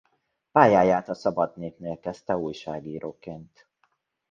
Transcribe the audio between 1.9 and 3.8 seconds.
kezdte újságíróként.